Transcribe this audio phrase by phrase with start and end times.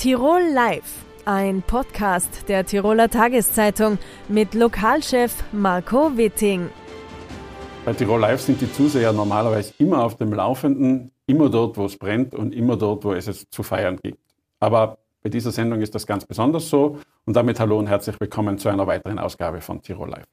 [0.00, 3.98] Tirol Live, ein Podcast der Tiroler Tageszeitung
[4.28, 6.70] mit Lokalchef Marco Witting.
[7.84, 11.98] Bei Tirol Live sind die Zuseher normalerweise immer auf dem Laufenden, immer dort, wo es
[11.98, 14.16] brennt und immer dort, wo es es zu feiern gibt.
[14.58, 18.56] Aber bei dieser Sendung ist das ganz besonders so und damit hallo und herzlich willkommen
[18.56, 20.24] zu einer weiteren Ausgabe von Tirol Live.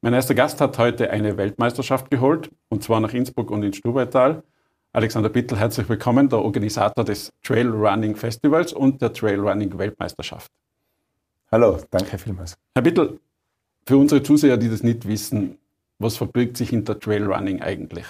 [0.00, 4.44] Mein erster Gast hat heute eine Weltmeisterschaft geholt und zwar nach Innsbruck und in Stubaital.
[4.92, 10.50] Alexander Bittel, herzlich willkommen, der Organisator des Trail Running Festivals und der Trail Running Weltmeisterschaft.
[11.52, 12.56] Hallo, danke vielmals.
[12.74, 13.20] Herr Bittel,
[13.86, 15.58] für unsere Zuseher, die das nicht wissen,
[15.98, 18.06] was verbirgt sich hinter Trail Running eigentlich?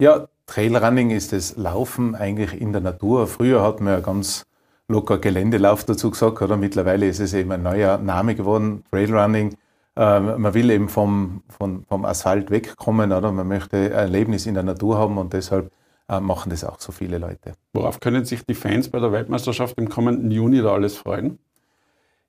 [0.00, 3.26] Ja, Trail Running ist das Laufen eigentlich in der Natur.
[3.26, 4.46] Früher hat man ja ganz
[4.88, 6.56] locker Geländelauf dazu gesagt, oder?
[6.56, 9.48] Mittlerweile ist es eben ein neuer Name geworden, Trail Running.
[9.48, 9.56] Ähm,
[9.94, 13.30] man will eben vom, vom, vom Asphalt wegkommen, oder?
[13.30, 15.70] Man möchte ein Erlebnis in der Natur haben und deshalb
[16.08, 17.52] äh, machen das auch so viele Leute.
[17.72, 21.38] Worauf können sich die Fans bei der Weltmeisterschaft im kommenden Juni da alles freuen?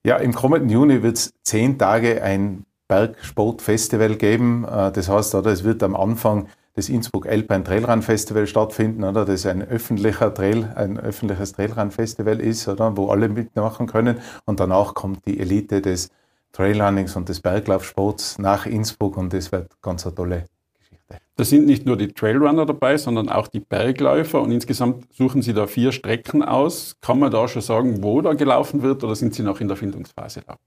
[0.06, 4.66] Ja, im kommenden Juni wird es zehn Tage ein Bergsportfestival geben.
[4.66, 9.26] Äh, das heißt, oder, es wird am Anfang das Innsbruck Alpine Trailrun Festival stattfinden, oder?
[9.26, 12.96] Das ein öffentlicher Trail, ein öffentliches Trailrun Festival ist, oder?
[12.98, 14.18] Wo alle mitmachen können.
[14.46, 16.10] Und danach kommt die Elite des
[16.54, 20.46] Trailrunnings und des Berglaufsports nach Innsbruck und das wird ganz eine tolle
[20.80, 21.18] Geschichte.
[21.36, 25.54] Da sind nicht nur die Trailrunner dabei, sondern auch die Bergläufer und insgesamt suchen Sie
[25.54, 26.96] da vier Strecken aus.
[27.02, 29.78] Kann man da schon sagen, wo da gelaufen wird oder sind Sie noch in der
[29.78, 30.58] Findungsphase da?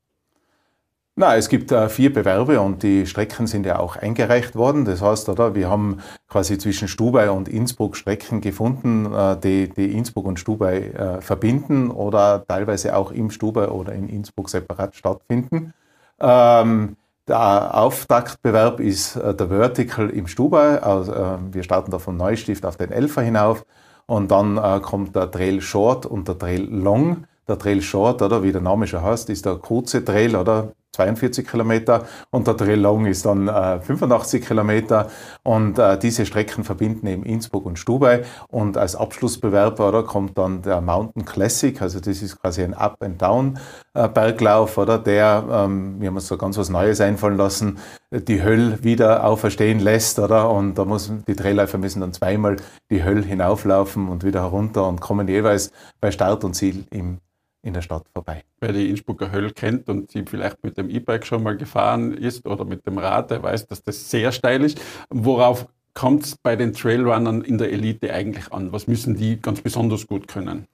[1.19, 4.85] Na, es gibt äh, vier Bewerbe und die Strecken sind ja auch eingereicht worden.
[4.85, 9.97] Das heißt, oder, wir haben quasi zwischen Stubai und Innsbruck Strecken gefunden, äh, die, die
[9.97, 15.73] Innsbruck und Stubai äh, verbinden oder teilweise auch im Stubai oder in Innsbruck separat stattfinden.
[16.21, 20.83] Ähm, der Auftaktbewerb ist äh, der Vertical im Stubai.
[20.83, 23.65] Also, äh, wir starten da vom Neustift auf den Elfer hinauf
[24.05, 27.25] und dann äh, kommt der Trail Short und der Trail Long.
[27.49, 31.47] Der Trail Short, oder wie der Name schon heißt, ist der kurze Trail, oder 42
[31.47, 35.09] Kilometer und der Trail Long ist dann äh, 85 Kilometer.
[35.43, 40.63] Und äh, diese Strecken verbinden eben Innsbruck und Stubai und als Abschlussbewerber oder, kommt dann
[40.63, 46.17] der Mountain Classic, also das ist quasi ein Up-and-Down-Berglauf, äh, oder der, ähm, wir haben
[46.17, 47.79] uns so ganz was Neues einfallen lassen,
[48.11, 50.51] die Höll wieder auferstehen lässt, oder.
[50.51, 52.57] Und da muss die Trailläufer müssen dann zweimal
[52.91, 55.71] die Höll hinauflaufen und wieder herunter und kommen jeweils
[56.01, 57.19] bei Start und Ziel im
[57.67, 58.45] in der Stadt vorbei.
[58.61, 62.47] Wer die Innsbrucker Höll kennt und sie vielleicht mit dem E-Bike schon mal gefahren ist
[62.47, 64.81] oder mit dem Rad, der weiß, dass das sehr steil ist.
[65.11, 68.73] Worauf kommt es bei den Trailrunnern in der Elite eigentlich an?
[68.73, 70.67] Was müssen die ganz besonders gut können?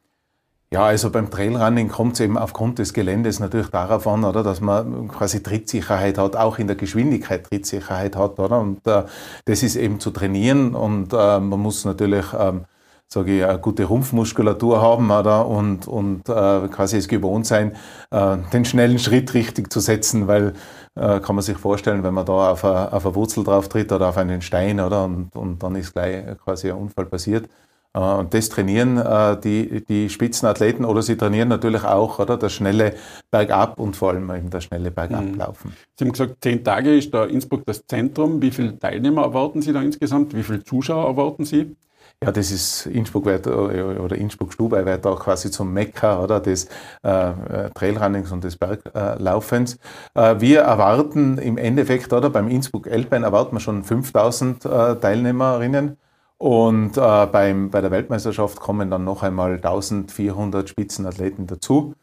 [0.72, 4.62] Ja, also beim Trailrunning kommt es eben aufgrund des Geländes natürlich darauf an, oder, dass
[4.62, 8.58] man quasi Trittsicherheit hat, auch in der Geschwindigkeit Trittsicherheit hat, oder?
[8.58, 9.04] Und äh,
[9.44, 12.64] das ist eben zu trainieren und äh, man muss natürlich ähm,
[13.12, 17.76] sage ich, eine gute Rumpfmuskulatur haben oder, und, und äh, quasi es gewohnt sein,
[18.10, 20.54] äh, den schnellen Schritt richtig zu setzen, weil
[20.94, 23.92] äh, kann man sich vorstellen, wenn man da auf eine, auf eine Wurzel drauf tritt
[23.92, 27.48] oder auf einen Stein oder und, und dann ist gleich quasi ein Unfall passiert.
[27.94, 32.54] Äh, und das trainieren äh, die, die Spitzenathleten oder sie trainieren natürlich auch oder, das
[32.54, 32.94] schnelle
[33.30, 35.70] Bergab und vor allem eben das schnelle Bergablaufen.
[35.70, 35.76] Mhm.
[35.98, 38.40] Sie haben gesagt, zehn Tage ist da Innsbruck das Zentrum.
[38.40, 40.34] Wie viele Teilnehmer erwarten Sie da insgesamt?
[40.34, 41.76] Wie viele Zuschauer erwarten Sie?
[42.22, 46.66] Ja, das ist Innsbruck wird, oder Innsbruck-Stubai wird da quasi zum Mekka oder, des
[47.02, 49.78] äh, Trailrunnings und des Berglaufens.
[50.14, 55.96] Äh, wir erwarten im Endeffekt, oder beim Innsbruck Alpine erwarten wir schon 5000 äh, Teilnehmerinnen.
[56.38, 61.94] Und äh, beim, bei der Weltmeisterschaft kommen dann noch einmal 1400 Spitzenathleten dazu.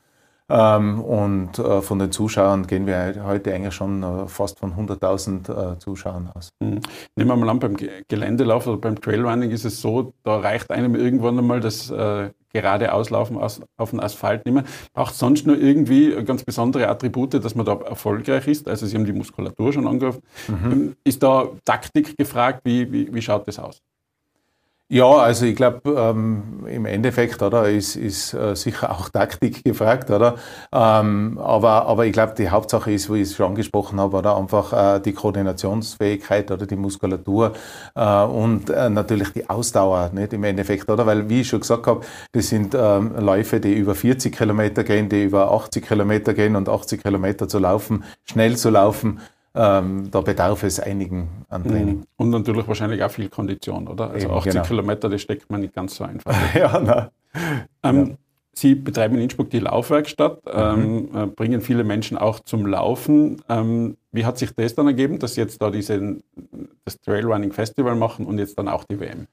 [0.50, 5.74] Ähm, und äh, von den Zuschauern gehen wir heute eigentlich schon äh, fast von 100.000
[5.76, 6.50] äh, Zuschauern aus.
[6.60, 6.82] Mhm.
[7.16, 7.78] Nehmen wir mal an, beim
[8.08, 12.94] Geländelauf oder beim Trailrunning ist es so, da reicht einem irgendwann einmal das äh, gerade
[12.94, 14.66] Auslaufen aus, auf den Asphalt nehmen.
[14.94, 18.68] Braucht sonst nur irgendwie ganz besondere Attribute, dass man da erfolgreich ist?
[18.68, 20.22] Also Sie haben die Muskulatur schon angerufen.
[20.48, 20.96] Mhm.
[21.04, 22.62] Ist da Taktik gefragt?
[22.64, 23.82] Wie, wie, wie schaut das aus?
[24.92, 30.10] Ja, also ich glaube, ähm, im Endeffekt oder, ist, ist äh, sicher auch Taktik gefragt,
[30.10, 30.38] oder?
[30.72, 34.36] Ähm, aber, aber ich glaube, die Hauptsache ist, wie ich es schon angesprochen habe, oder?
[34.36, 37.54] einfach äh, die Koordinationsfähigkeit oder die Muskulatur
[37.94, 41.06] äh, und äh, natürlich die Ausdauer nicht im Endeffekt, oder?
[41.06, 45.08] Weil, wie ich schon gesagt habe, das sind ähm, Läufe, die über 40 Kilometer gehen,
[45.08, 49.20] die über 80 Kilometer gehen und 80 Kilometer zu laufen, schnell zu laufen
[49.56, 51.68] ähm, da bedarf es einigen an mhm.
[51.68, 52.06] Training.
[52.18, 54.12] Und natürlich wahrscheinlich auch viel Kondition, oder?
[54.12, 54.66] Also Eben, 80 genau.
[54.66, 56.36] Kilometer, das steckt man nicht ganz so einfach.
[56.56, 57.08] ja, nein.
[57.84, 58.16] Ähm, ja.
[58.54, 60.52] Sie betreiben in Innsbruck die Laufwerkstatt, mhm.
[60.54, 63.42] ähm, äh, bringen viele Menschen auch zum Laufen.
[63.48, 66.18] Ähm, wie hat sich das dann ergeben, dass Sie jetzt da diese,
[66.84, 69.28] das Trailrunning Festival machen und jetzt dann auch die WM?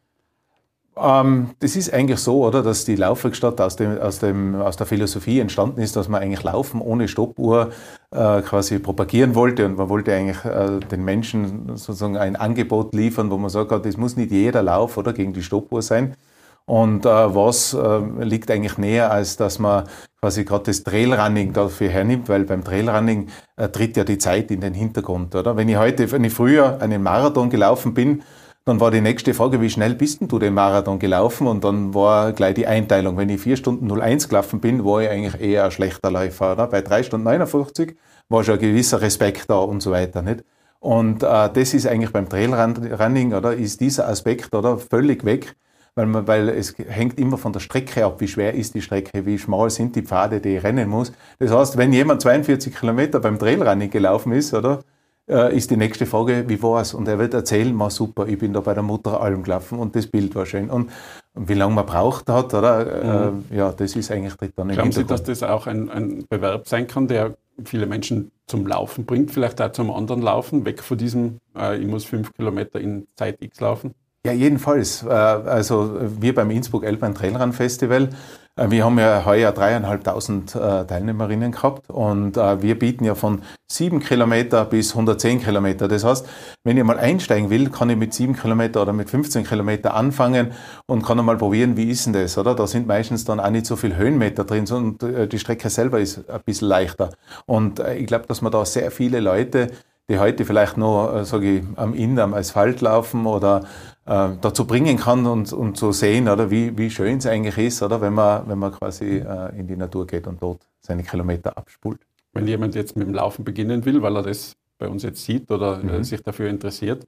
[0.98, 4.86] Ähm, das ist eigentlich so, oder, dass die Laufwerkstatt aus, dem, aus, dem, aus der
[4.86, 7.70] Philosophie entstanden ist, dass man eigentlich Laufen ohne Stoppuhr
[8.12, 13.30] äh, quasi propagieren wollte und man wollte eigentlich äh, den Menschen sozusagen ein Angebot liefern,
[13.30, 16.16] wo man sagt, das muss nicht jeder Lauf oder gegen die Stoppuhr sein.
[16.64, 19.84] Und äh, was äh, liegt eigentlich näher, als dass man
[20.20, 24.60] quasi gerade das Trailrunning dafür hernimmt, weil beim Trailrunning äh, tritt ja die Zeit in
[24.62, 25.56] den Hintergrund, oder?
[25.56, 28.22] Wenn ich heute, wenn ich früher einen Marathon gelaufen bin,
[28.66, 31.46] dann war die nächste Frage, wie schnell bist denn du den Marathon gelaufen?
[31.46, 33.16] Und dann war gleich die Einteilung.
[33.16, 36.52] Wenn ich 4 Stunden 01 gelaufen bin, war ich eigentlich eher ein schlechter Läufer.
[36.52, 36.66] Oder?
[36.66, 37.96] Bei 3 Stunden 59
[38.28, 40.20] war schon ein gewisser Respekt da und so weiter.
[40.20, 40.44] Nicht?
[40.80, 45.54] Und äh, das ist eigentlich beim Trailrunning, oder, ist dieser Aspekt oder, völlig weg,
[45.94, 49.24] weil, man, weil es hängt immer von der Strecke ab, wie schwer ist die Strecke,
[49.26, 51.12] wie schmal sind die Pfade, die ich rennen muss.
[51.38, 54.80] Das heißt, wenn jemand 42 Kilometer beim Trailrunning gelaufen ist, oder,
[55.28, 56.94] äh, ist die nächste Frage, wie war es?
[56.94, 59.96] Und er wird erzählen, mal super, ich bin da bei der Mutter Alm gelaufen und
[59.96, 60.70] das Bild war schön.
[60.70, 60.90] Und,
[61.34, 63.32] und wie lange man braucht hat, oder?
[63.32, 63.44] Mhm.
[63.52, 66.86] Äh, ja, das ist eigentlich dann Glauben Sie, dass das auch ein, ein Bewerb sein
[66.86, 71.38] kann, der viele Menschen zum Laufen bringt, vielleicht auch zum anderen Laufen, weg von diesem,
[71.56, 73.94] äh, ich muss fünf Kilometer in Zeit X laufen?
[74.26, 75.04] Ja, jedenfalls.
[75.04, 78.08] Äh, also wir beim Innsbruck Elbahn Trailrun Festival,
[78.56, 84.00] äh, wir haben ja heuer dreieinhalbtausend äh, Teilnehmerinnen gehabt und wir bieten ja von sieben
[84.00, 85.86] Kilometer bis 110 Kilometer.
[85.86, 86.26] Das heißt,
[86.64, 90.50] wenn ich mal einsteigen will, kann ich mit sieben Kilometer oder mit 15 Kilometer anfangen
[90.86, 92.56] und kann einmal probieren, wie ist denn das, oder?
[92.56, 96.28] Da sind meistens dann auch nicht so viel Höhenmeter drin und die Strecke selber ist
[96.28, 97.10] ein bisschen leichter.
[97.46, 99.68] Und ich glaube, dass man da sehr viele Leute
[100.08, 103.64] die heute vielleicht nur, sage ich, am Inn, am Asphalt laufen oder
[104.06, 107.82] äh, dazu bringen kann und, und zu sehen, oder, wie, wie schön es eigentlich ist,
[107.82, 111.56] oder, wenn, man, wenn man quasi äh, in die Natur geht und dort seine Kilometer
[111.58, 112.00] abspult.
[112.32, 115.50] Wenn jemand jetzt mit dem Laufen beginnen will, weil er das bei uns jetzt sieht
[115.50, 116.04] oder äh, mhm.
[116.04, 117.06] sich dafür interessiert,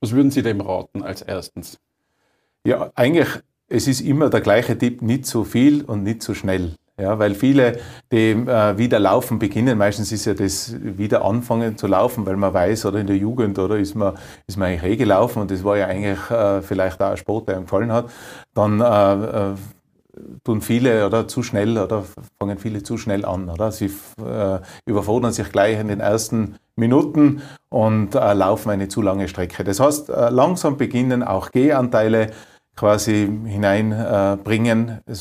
[0.00, 1.78] was würden Sie dem raten als erstens?
[2.64, 3.28] Ja, eigentlich,
[3.68, 6.76] es ist immer der gleiche Tipp, nicht zu viel und nicht zu schnell.
[7.00, 7.78] Ja, weil viele,
[8.10, 12.52] die äh, wieder laufen beginnen, meistens ist ja das wieder anfangen zu laufen, weil man
[12.52, 14.14] weiß, oder in der Jugend, oder ist man,
[14.48, 17.48] ist man eigentlich eh gelaufen und das war ja eigentlich äh, vielleicht auch ein Sport,
[17.48, 18.10] der einem gefallen hat.
[18.52, 19.54] Dann äh, äh,
[20.42, 22.02] tun viele oder zu schnell oder
[22.40, 23.70] fangen viele zu schnell an, oder?
[23.70, 29.28] Sie äh, überfordern sich gleich in den ersten Minuten und äh, laufen eine zu lange
[29.28, 29.62] Strecke.
[29.62, 32.32] Das heißt, äh, langsam beginnen, auch Gehanteile
[32.74, 34.88] quasi hineinbringen.
[34.88, 35.12] Äh,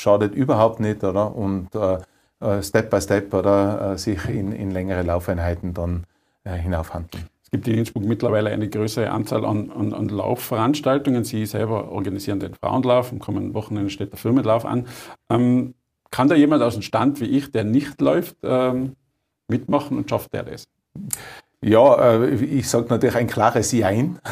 [0.00, 1.34] schadet überhaupt nicht, oder?
[1.34, 1.98] Und äh,
[2.40, 6.04] äh, Step by Step oder äh, sich in, in längere Laufeinheiten dann
[6.44, 7.28] äh, hinaufhandeln.
[7.42, 11.24] Es gibt in Innsbruck mittlerweile eine größere Anzahl an, an, an, Laufveranstaltungen.
[11.24, 14.86] Sie selber organisieren den Frauenlauf, am kommenden Wochenende steht der Firmenlauf an.
[15.28, 15.74] Ähm,
[16.10, 18.96] kann da jemand aus dem Stand wie ich, der nicht läuft, ähm,
[19.48, 20.68] mitmachen und schafft der das?
[21.62, 24.18] Ja, äh, ich sage natürlich ein klares Jein.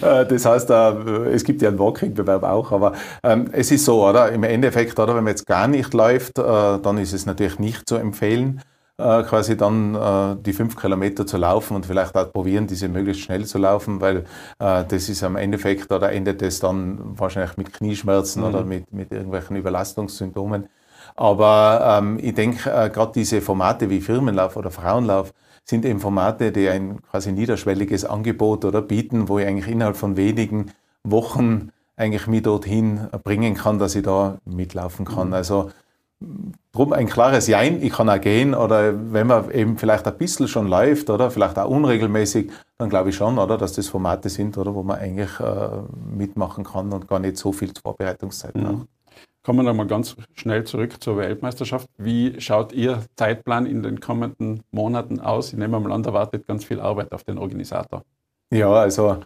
[0.00, 0.92] Äh, das heißt, äh,
[1.32, 2.92] es gibt ja einen Walking-Bewerb auch, aber
[3.22, 4.30] ähm, es ist so, oder?
[4.30, 7.96] Im Endeffekt, oder, wenn man jetzt gar nicht läuft, dann ist es natürlich nicht zu
[7.96, 8.62] empfehlen,
[8.96, 13.58] quasi dann die fünf Kilometer zu laufen und vielleicht auch probieren, diese möglichst schnell zu
[13.58, 14.24] laufen, weil
[14.58, 18.48] das ist am Endeffekt, oder endet es dann wahrscheinlich mit Knieschmerzen mhm.
[18.48, 20.68] oder mit, mit irgendwelchen Überlastungssymptomen.
[21.16, 25.32] Aber ähm, ich denke, gerade diese Formate wie Firmenlauf oder Frauenlauf,
[25.68, 30.16] sind eben Formate, die ein quasi niederschwelliges Angebot oder bieten, wo ich eigentlich innerhalb von
[30.16, 30.72] wenigen
[31.04, 35.28] Wochen eigentlich mich dorthin bringen kann, dass ich da mitlaufen kann.
[35.28, 35.34] Mhm.
[35.34, 35.70] Also
[36.72, 40.48] drum ein klares Jein, ich kann auch gehen oder wenn man eben vielleicht ein bisschen
[40.48, 44.56] schon läuft oder vielleicht auch unregelmäßig, dann glaube ich schon, oder, dass das Formate sind,
[44.58, 45.68] oder, wo man eigentlich äh,
[46.16, 48.62] mitmachen kann und gar nicht so viel Vorbereitungszeit mhm.
[48.62, 48.86] braucht.
[49.48, 51.88] Kommen wir nochmal ganz schnell zurück zur Weltmeisterschaft.
[51.96, 55.54] Wie schaut Ihr Zeitplan in den kommenden Monaten aus?
[55.54, 58.02] Ich nehme mal an, da wartet ganz viel Arbeit auf den Organisator.
[58.50, 59.16] Ja, also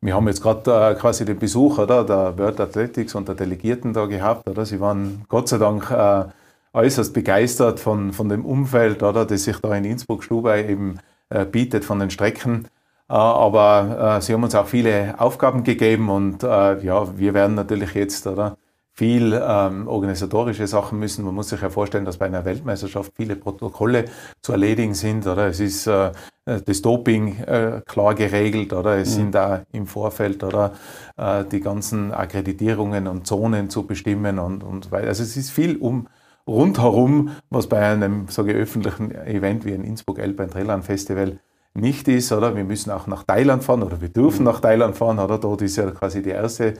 [0.00, 3.92] wir haben jetzt gerade äh, quasi den Besuch oder, der World Athletics und der Delegierten
[3.92, 4.48] da gehabt.
[4.48, 4.66] Oder?
[4.66, 6.24] Sie waren Gott sei Dank äh,
[6.72, 10.98] äußerst begeistert von, von dem Umfeld, oder, das sich da in Innsbruck-Stubai eben
[11.30, 12.66] äh, bietet, von den Strecken.
[13.08, 17.54] Äh, aber äh, sie haben uns auch viele Aufgaben gegeben und äh, ja, wir werden
[17.54, 18.56] natürlich jetzt oder,
[18.98, 21.24] viel ähm, organisatorische Sachen müssen.
[21.24, 24.06] Man muss sich ja vorstellen, dass bei einer Weltmeisterschaft viele Protokolle
[24.42, 25.24] zu erledigen sind.
[25.24, 26.10] Oder es ist äh,
[26.44, 29.14] das Doping äh, klar geregelt oder es mhm.
[29.14, 30.72] sind da im Vorfeld oder
[31.16, 35.76] äh, die ganzen Akkreditierungen und Zonen zu bestimmen und und weil also es ist viel
[35.76, 36.08] um
[36.48, 41.38] rundherum, was bei einem sage ich, öffentlichen Event wie ein Innsbruck Alpine Trailrun Festival
[41.74, 42.56] nicht ist, oder?
[42.56, 44.46] Wir müssen auch nach Thailand fahren oder wir dürfen mhm.
[44.46, 45.38] nach Thailand fahren, oder?
[45.38, 46.74] Dort ist ja quasi die erste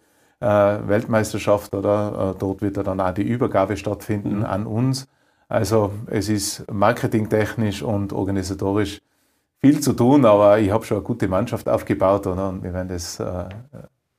[0.46, 4.44] Weltmeisterschaft oder äh, dort wird dann auch die Übergabe stattfinden mhm.
[4.44, 5.08] an uns.
[5.48, 9.00] Also es ist marketingtechnisch und organisatorisch
[9.60, 12.50] viel zu tun, aber ich habe schon eine gute Mannschaft aufgebaut oder?
[12.50, 13.44] und wir werden das äh,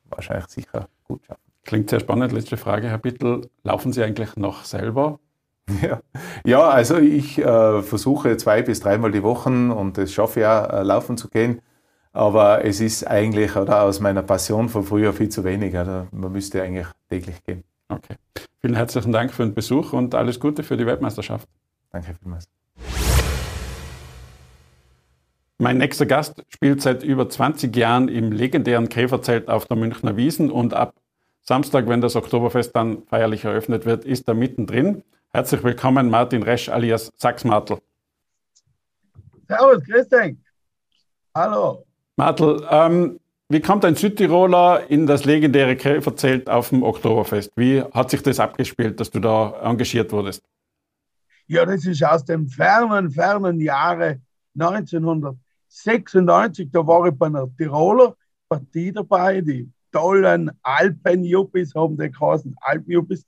[0.10, 1.42] wahrscheinlich sicher gut schaffen.
[1.64, 2.32] Klingt sehr spannend.
[2.32, 3.48] Letzte Frage, Herr Bittel.
[3.64, 5.20] Laufen Sie eigentlich noch selber?
[5.84, 6.02] Ja,
[6.44, 10.68] ja also ich äh, versuche zwei bis dreimal die Woche und das schaffe ich auch,
[10.68, 11.62] äh, laufen zu gehen.
[12.12, 15.74] Aber es ist eigentlich oder, aus meiner Passion von früher viel zu wenig.
[15.74, 16.08] Oder?
[16.12, 17.64] Man müsste eigentlich täglich gehen.
[17.88, 18.16] Okay.
[18.62, 21.48] Vielen herzlichen Dank für den Besuch und alles Gute für die Weltmeisterschaft.
[21.92, 22.46] Danke vielmals.
[25.58, 30.52] Mein nächster Gast spielt seit über 20 Jahren im legendären Käferzelt auf der Münchner Wiesen
[30.52, 30.96] und ab
[31.42, 35.04] Samstag, wenn das Oktoberfest dann feierlich eröffnet wird, ist er mittendrin.
[35.32, 37.78] Herzlich willkommen, Martin Resch alias Sachsmartl.
[39.48, 40.38] Servus, grüß dich.
[41.36, 41.84] Hallo.
[42.20, 47.50] Martl, ähm, wie kommt ein Südtiroler in das legendäre Käferzelt auf dem Oktoberfest?
[47.56, 50.44] Wie hat sich das abgespielt, dass du da engagiert wurdest?
[51.48, 54.20] Ja, das ist aus dem fernen, fernen Jahre
[54.60, 56.68] 1996.
[56.74, 58.18] Da war ich bei einer Tiroler
[58.50, 59.40] Partie dabei.
[59.40, 63.26] Die tollen Alpenjuppis haben die geheißen, Alpenjuppis.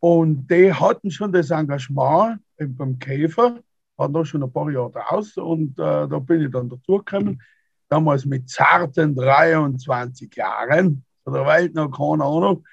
[0.00, 3.58] Und die hatten schon das Engagement beim Käfer,
[3.96, 7.40] war noch schon ein paar Jahre draus und äh, da bin ich dann dazugekommen.
[7.88, 12.64] Damals mit zarten 23 Jahren, von der Welt noch keine Ahnung.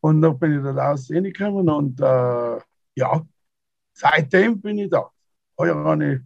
[0.00, 2.58] Und da bin ich da rausgekommen und äh,
[2.96, 3.22] ja,
[3.94, 5.10] seitdem bin ich da.
[5.58, 6.20] Heuer habe ich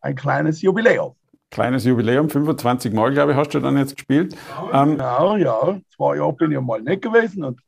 [0.00, 1.14] ein kleines Jubiläum.
[1.50, 4.36] Kleines Jubiläum, 25 Mal, glaube ich, hast du dann jetzt gespielt.
[4.72, 5.80] Ja, ähm, genau, ja.
[5.94, 7.60] Zwei Jahre bin ich mal nicht gewesen und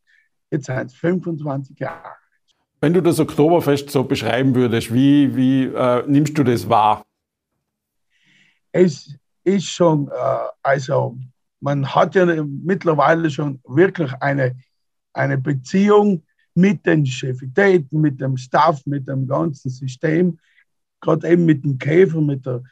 [0.51, 2.17] jetzt sind es 25 Jahre.
[2.81, 7.05] Wenn du das Oktoberfest so beschreiben würdest, wie, wie äh, nimmst du das wahr?
[8.73, 11.19] Es ist schon, äh, also
[11.61, 14.57] man hat ja mittlerweile schon wirklich eine,
[15.13, 20.39] eine Beziehung mit den Chefitäten, mit dem Staff, mit dem ganzen System,
[21.01, 22.63] gerade eben mit dem Käfer, mit der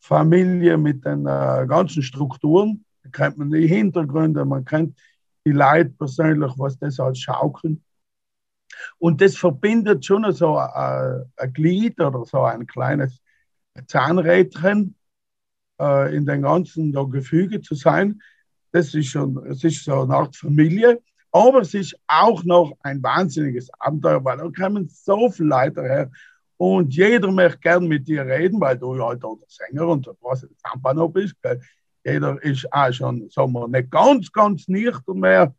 [0.00, 2.84] Familie, mit den äh, ganzen Strukturen.
[3.02, 4.98] Da kennt man die Hintergründe, man kennt
[5.46, 7.82] die Leute persönlich, was das als Schaukeln.
[8.98, 13.20] Und das verbindet schon so ein, ein Glied oder so ein kleines
[13.86, 14.96] Zahnrädchen
[15.84, 18.20] äh, in den ganzen da Gefüge zu sein.
[18.72, 21.00] Das ist schon, es ist so eine Art Familie.
[21.30, 26.10] Aber es ist auch noch ein wahnsinniges Abenteuer, weil da kommen so viele Leute her
[26.56, 30.14] und jeder möchte gern mit dir reden, weil du halt auch der Sänger und der
[30.14, 31.34] große Zampano bist.
[31.42, 31.60] Gell?
[32.04, 35.54] Jeder ist auch schon, sagen wir, nicht ganz, ganz nüchtern mehr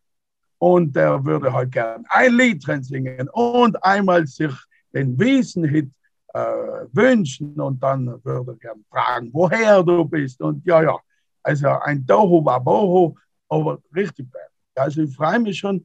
[0.58, 4.54] und der würde halt gern ein Lied drin singen und einmal sich
[4.94, 5.90] den Wiesenhit
[6.36, 10.98] äh, wünschen und dann würde er fragen, woher du bist und ja, ja,
[11.42, 13.16] also ein Doho Waboho,
[13.48, 14.50] aber richtig bad.
[14.74, 15.84] Also ich freue mich schon,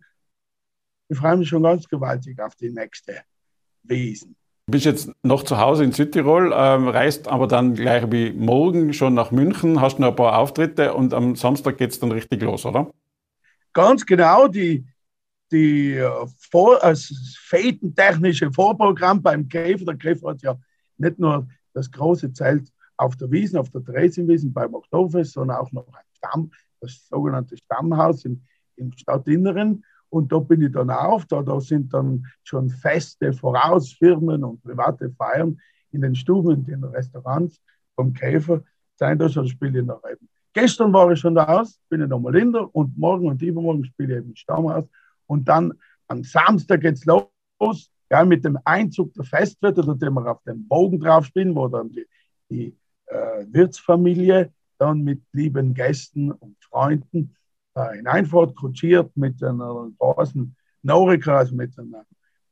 [1.07, 3.21] ich freue mich schon ganz gewaltig auf die nächste
[3.83, 4.35] Wiesen.
[4.67, 8.93] Du bist jetzt noch zu Hause in Südtirol, ähm, reist aber dann gleich wie morgen
[8.93, 12.41] schon nach München, hast noch ein paar Auftritte und am Samstag geht es dann richtig
[12.41, 12.91] los, oder?
[13.73, 14.85] Ganz genau, die,
[15.51, 19.85] die äh, Vor das fädentechnische Vorprogramm beim Käfer.
[19.85, 20.57] Der Käfer hat ja
[20.97, 25.71] nicht nur das große Zelt auf der Wiesen, auf der Dresdenwiesen beim Oktoberfest, sondern auch
[25.71, 28.41] noch ein Stamm, das sogenannte Stammhaus im,
[28.75, 29.83] im Stadtinneren.
[30.09, 34.61] Und da bin ich dann auf, da, da sind dann schon Feste voraus, Firmen und
[34.61, 35.59] private Feiern
[35.91, 37.61] in den Stuben, in den Restaurants
[37.95, 38.63] vom Käfer.
[38.95, 42.09] Sein da schon spiele ich noch eben Gestern war ich schon da aus, bin ich
[42.09, 44.83] nochmal in der und morgen und übermorgen spiele ich eben Stammhaus.
[45.31, 45.73] Und dann
[46.09, 50.99] am Samstag geht's los, ja, mit dem Einzug der Festwirte, da wir auf dem Bogen
[50.99, 52.05] drauf spielen, wo dann die,
[52.49, 57.33] die äh, Wirtsfamilie dann mit lieben Gästen und Freunden
[57.75, 61.95] äh, hineinfährt, kutschiert mit einer großen Norika, also mit einem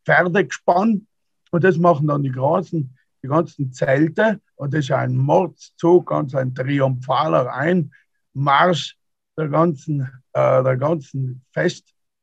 [0.05, 1.05] Pferdegespann.
[1.51, 6.33] Und das machen dann die großen die ganzen Zelte und das ist ein Mordszug, ganz
[6.33, 8.97] ein triumphaler Einmarsch
[9.37, 11.43] der ganzen, äh, der ganzen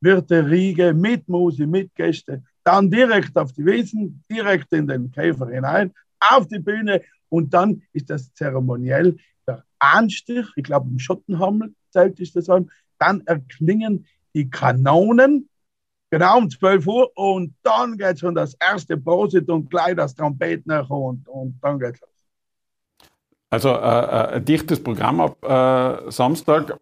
[0.03, 5.93] Festwirte-Riege mit Musik, mit Gäste, dann direkt auf die Wiesen, direkt in den Käfer hinein,
[6.21, 12.37] auf die Bühne und dann ist das zeremoniell der Anstich, ich glaube im Schottenhammel-Zelt ist
[12.37, 12.47] das,
[12.99, 15.49] dann erklingen die Kanonen
[16.09, 20.73] Genau um 12 Uhr und dann geht schon das erste Prosit und gleich das Trompeten
[20.89, 22.11] und, und dann geht's los.
[23.51, 26.79] Also äh, äh, ein dichtes Programm ab äh, Samstag.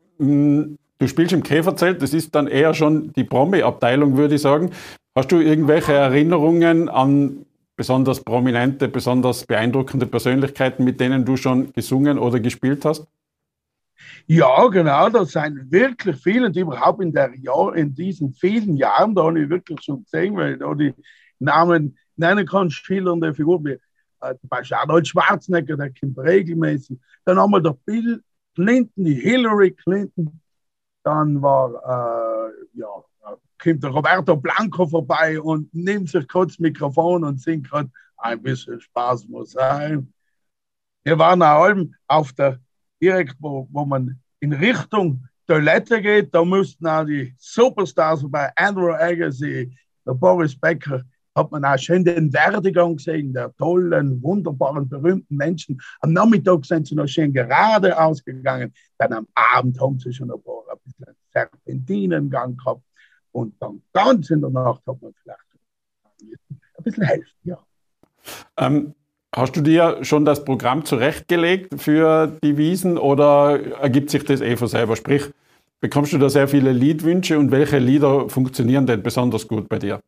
[1.05, 4.71] Du spielst im Käferzelt, das ist dann eher schon die Promi-Abteilung, würde ich sagen.
[5.15, 7.47] Hast du irgendwelche Erinnerungen an
[7.77, 13.07] besonders prominente, besonders beeindruckende Persönlichkeiten, mit denen du schon gesungen oder gespielt hast?
[14.27, 19.15] Ja, genau, das sind wirklich viele und überhaupt in, der Jahr, in diesen vielen Jahren,
[19.15, 20.95] da habe ich wirklich schon gesehen, weil ich da die
[21.39, 23.79] Namen nennen kann, schillernde Figuren wie
[24.21, 26.99] äh, zum Beispiel Arnold Schwarzenegger, der kommt regelmäßig.
[27.25, 28.23] Dann haben wir der Bill
[28.55, 30.41] Clinton, die Hillary Clinton,
[31.05, 33.05] Dann war, äh, ja,
[33.63, 38.81] kommt der Roberto Blanco vorbei und nimmt sich kurz Mikrofon und singt gerade ein bisschen
[38.81, 40.13] Spaß muss sein.
[41.05, 41.75] Wir waren auch
[42.09, 42.59] auf der,
[43.01, 48.93] direkt wo, wo man in Richtung Toilette geht, da mussten auch die Superstars vorbei, Andrew
[48.93, 51.03] Agassi, der Boris Becker,
[51.35, 55.81] hat man auch schön den Werdegang gesehen, der tollen, wunderbaren, berühmten Menschen.
[56.01, 58.73] Am Nachmittag sind sie noch schön gerade ausgegangen.
[58.99, 62.83] Dann am Abend haben sie schon ein paar ein bisschen Serpentinengang gehabt.
[63.33, 65.41] Und dann ganz in der Nacht hat man vielleicht
[66.21, 67.59] ein bisschen helfen, ja.
[68.57, 68.95] Ähm,
[69.35, 74.57] hast du dir schon das Programm zurechtgelegt für die Wiesen oder ergibt sich das eh
[74.57, 74.95] von selber?
[74.95, 75.33] Sprich,
[75.81, 80.01] bekommst du da sehr viele Liedwünsche und welche Lieder funktionieren denn besonders gut bei dir?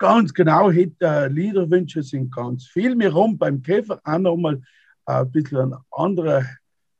[0.00, 2.98] Ganz genau, Hit, äh, Liederwünsche sind ganz viel.
[2.98, 4.62] Wir haben beim Käfer auch nochmal
[5.04, 6.48] äh, ein bisschen eine andere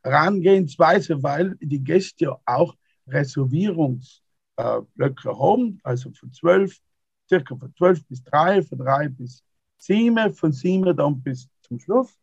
[0.03, 2.77] Herangehensweise, weil die Gäste ja auch
[3.07, 6.79] Reservierungsblöcke äh, haben, also von 12,
[7.27, 9.43] circa von 12 bis 3, von 3 bis
[9.79, 12.15] 7, von 7 dann bis zum Schluss.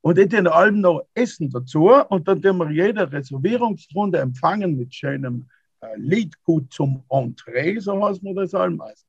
[0.00, 1.90] Und in den allem noch Essen dazu.
[2.08, 5.50] Und dann tun wir jede Reservierungsrunde empfangen mit schönem
[5.96, 8.80] Liedgut zum Entree, so heißt man das allem.
[8.80, 9.04] Also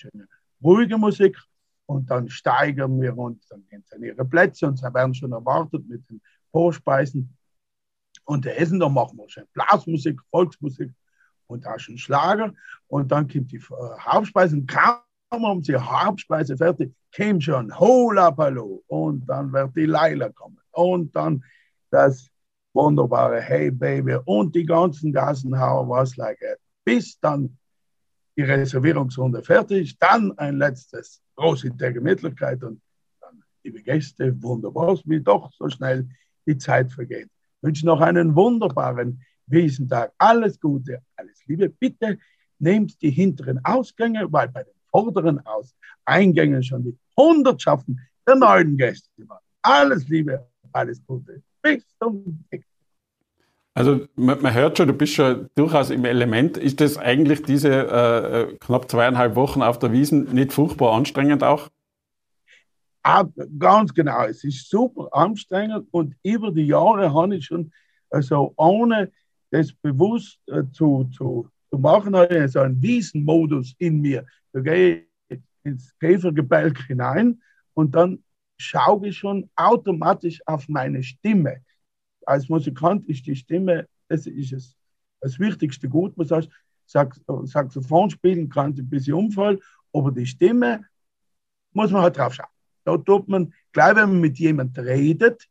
[0.00, 0.28] schöne,
[0.62, 1.36] ruhige Musik
[1.86, 5.32] und dann steigern wir uns, dann gehen sie an ihre Plätze und sie werden schon
[5.32, 6.20] erwartet mit den
[6.52, 7.36] Vorspeisen.
[8.24, 10.92] Und der Essen, dann machen wir schön Blasmusik, Volksmusik
[11.46, 12.52] und auch schon Schlager.
[12.86, 14.56] Und dann kommt die äh, Hauptspeise.
[14.56, 18.84] Und kaum haben sie Hauptspeise fertig, kommt schon Hola Palo.
[18.86, 20.60] Und dann wird die Leila kommen.
[20.72, 21.42] Und dann
[21.90, 22.30] das
[22.72, 26.58] wunderbare Hey Baby und die ganzen Gassenhauer was like it.
[26.84, 27.58] Bis dann
[28.40, 32.80] die Reservierungsrunde fertig, dann ein letztes große Gemütlichkeit und
[33.20, 36.08] dann, liebe Gäste, wunderbar, wie doch so schnell
[36.46, 37.26] die Zeit vergeht.
[37.26, 40.12] Ich wünsche noch einen wunderbaren Wiesentag.
[40.16, 41.68] Alles Gute, alles Liebe.
[41.68, 42.18] Bitte
[42.58, 45.74] nehmt die hinteren Ausgänge, weil bei den vorderen Aus
[46.06, 49.44] Eingängen schon die Hundertschaften der neuen Gäste waren.
[49.60, 51.42] Alles Liebe, alles Gute.
[51.60, 52.69] Bis zum nächsten
[53.74, 56.56] also man, man, hört schon, du bist schon durchaus im Element.
[56.56, 61.42] Ist das eigentlich diese äh, äh, knapp zweieinhalb Wochen auf der Wiesen nicht furchtbar anstrengend
[61.42, 61.70] auch?
[63.02, 63.24] Ah,
[63.58, 67.72] ganz genau, es ist super anstrengend und über die Jahre habe ich schon,
[68.10, 69.10] also ohne
[69.50, 74.26] das bewusst äh, zu, zu, zu machen, habe ich so einen Wiesenmodus in mir.
[74.52, 77.40] Da gehe ich ins Käfergebälk hinein
[77.74, 78.22] und dann
[78.58, 81.62] schaue ich schon automatisch auf meine Stimme
[82.30, 84.76] als Musikant ist die Stimme, das ist es,
[85.20, 86.16] das wichtigste Gut.
[86.16, 86.48] Man sagt,
[86.86, 89.58] Saxophon spielen kann ein bisschen Unfall,
[89.92, 90.84] aber die Stimme
[91.72, 92.46] muss man halt drauf schauen.
[92.84, 95.48] Da tut man, gleich wenn man mit jemandem redet,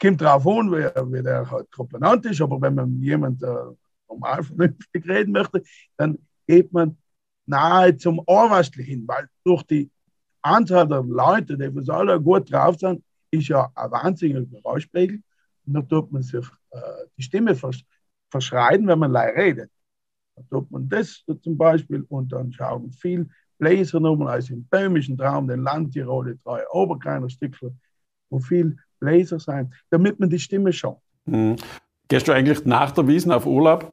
[0.00, 3.76] kommt drauf an, wie, wie der halt komponent ist, aber wenn man mit jemandem äh,
[4.08, 5.62] normal vernünftig reden möchte,
[5.98, 6.96] dann geht man
[7.46, 9.90] nahe zum Ohrwastel hin, weil durch die
[10.40, 15.22] Anzahl der Leute, die alle gut drauf sind, ist ja ein wahnsinniger Geräuschpegel.
[15.66, 16.80] Und da tut man sich äh,
[17.16, 17.84] die Stimme versch
[18.30, 19.70] verschreien, wenn man leid redet.
[20.36, 25.48] Da tut man das zum Beispiel und dann schauen viel Bläsernummern, also im böhmischen Traum,
[25.48, 27.70] den Landtirol, die drei Oberkreiner Stückler,
[28.30, 30.98] wo viel Bläser sein, damit man die Stimme schont.
[31.26, 31.56] Mhm.
[32.08, 33.90] Gehst du eigentlich nach der Wiesen auf Urlaub?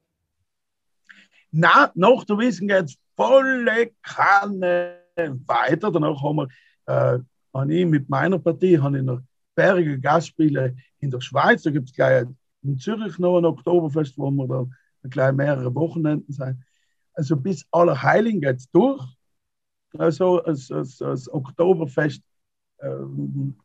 [1.52, 5.92] Na, nach der Wiesen geht es volle Kanne weiter.
[5.92, 6.48] Danach haben wir,
[6.86, 7.20] äh,
[7.54, 9.22] habe ich mit meiner Partie, habe ich noch
[9.58, 11.64] Berge Gastspiele in der Schweiz.
[11.64, 12.28] Da gibt es gleich
[12.62, 14.66] in Zürich noch ein Oktoberfest, wo wir da
[15.10, 16.64] gleich mehrere Wochenenden sein.
[17.14, 19.04] Also bis Allerheiligen geht es durch.
[19.98, 22.22] Also das, das, das Oktoberfest
[22.82, 23.58] ähm,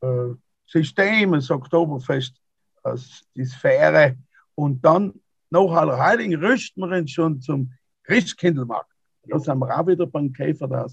[0.00, 0.34] äh,
[0.66, 2.40] System, das Oktoberfest,
[2.82, 4.16] das, die Sphäre.
[4.54, 5.20] Und dann
[5.50, 7.72] nach Allerheiligen rüsten wir uns schon zum
[8.04, 8.90] Christkindlmarkt.
[9.24, 10.86] Da sind wir auch wieder beim Käfer da.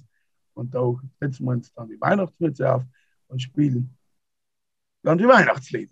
[0.54, 2.84] Und da setzen wir uns dann die Weihnachtsmütze auf
[3.28, 3.96] und spielen
[5.04, 5.92] dann die Weihnachtslieder.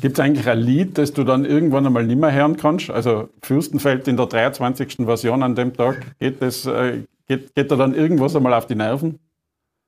[0.00, 2.90] Gibt es eigentlich ein Lied, das du dann irgendwann einmal nicht mehr hören kannst?
[2.90, 4.96] Also Fürstenfeld in der 23.
[5.04, 8.74] Version an dem Tag, geht, das, äh, geht, geht da dann irgendwas einmal auf die
[8.74, 9.18] Nerven?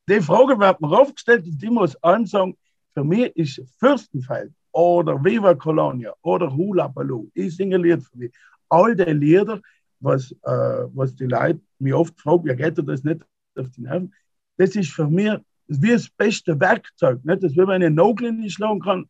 [0.09, 2.57] Die Frage wird mir aufgestellt und ich muss sagen,
[2.95, 8.19] für mich ist Fürstenfeld oder Viva Colonia oder Hula Baloo, ich singe ein Lied für
[8.19, 8.33] mich.
[8.69, 9.61] All die Lieder,
[10.01, 13.23] was, äh, was die Leute mich oft fragen, ja geht dir das nicht
[13.57, 14.15] auf die Nerven?
[14.57, 15.33] Das ist für mich
[15.69, 17.25] das wie das beste Werkzeug.
[17.25, 17.43] Nicht?
[17.43, 19.07] Das ist wie wenn ich einen Nagel nicht schlagen kann,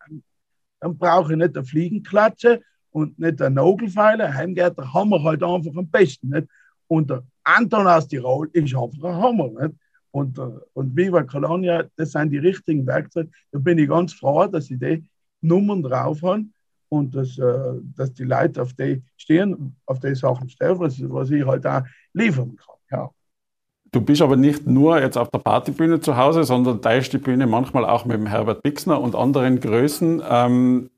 [0.81, 4.33] dann brauche ich nicht eine Fliegenklatsche und nicht eine Nagelfeile.
[4.35, 6.29] Heim geht der Hammer halt einfach am besten.
[6.31, 6.49] Nicht?
[6.87, 9.49] Und der Anton aus Tirol ist einfach ein Hammer.
[9.49, 9.75] Nicht?
[10.11, 13.31] Und, äh, und Viva Colonia, das sind die richtigen Werkzeuge.
[13.53, 15.05] Da bin ich ganz froh, dass ich die
[15.41, 16.45] Nummern drauf habe.
[16.91, 21.31] und dass, äh, dass die Leute auf die stehen, auf die Sachen stehen, was, was
[21.31, 21.83] ich halt auch
[22.15, 22.77] liefern kann.
[22.91, 23.11] Ja.
[23.91, 27.47] Du bist aber nicht nur jetzt auf der Partybühne zu Hause, sondern teilst die Bühne
[27.47, 30.23] manchmal auch mit dem Herbert Bixner und anderen Größen.
[30.29, 30.91] Ähm,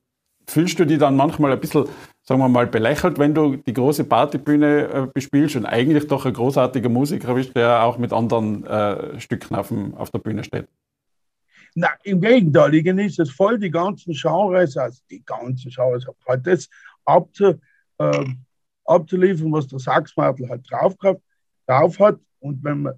[0.48, 1.86] fühlst du die dann manchmal ein bisschen,
[2.22, 6.32] sagen wir mal, belächelt, wenn du die große Partybühne äh, bespielst und eigentlich doch ein
[6.32, 10.66] großartiger Musiker bist, der auch mit anderen äh, Stücken auf, dem, auf der Bühne steht?
[11.76, 16.44] Na, im Gegenteil, ich genieße es voll, die ganzen Genres, also die ganzen Genres, halt
[16.44, 16.68] das
[17.04, 17.54] abzu,
[17.98, 18.24] äh,
[18.84, 20.94] abzuliefern, was der Sachsmartel halt drauf,
[21.66, 22.18] drauf hat.
[22.40, 22.94] Und wenn man,